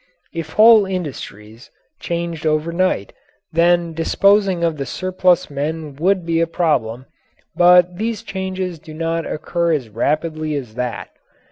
[0.33, 1.69] If whole industries
[1.99, 3.13] changed overnight,
[3.51, 7.05] then disposing of the surplus men would be a problem,
[7.55, 11.09] but these changes do not occur as rapidly as that.